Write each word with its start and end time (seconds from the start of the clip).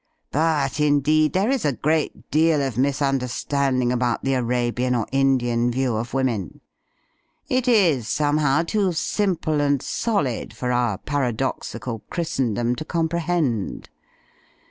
But, 0.31 0.79
indeed, 0.79 1.33
there 1.33 1.51
is 1.51 1.63
a 1.63 1.73
great 1.73 2.31
deal 2.31 2.59
of 2.63 2.75
misunderstanding 2.75 3.91
about 3.91 4.23
the 4.23 4.33
Arabian 4.33 4.95
or 4.95 5.05
Indian 5.11 5.69
view 5.69 5.95
of 5.95 6.11
women. 6.15 6.59
It 7.47 7.67
is, 7.67 8.07
somehow, 8.07 8.63
too 8.63 8.93
simple 8.93 9.61
and 9.61 9.79
solid 9.79 10.55
for 10.55 10.71
our 10.71 10.97
paradoxical 10.97 12.01
Qiristendom 12.11 12.77
to 12.77 12.83
comprehend. 12.85 13.89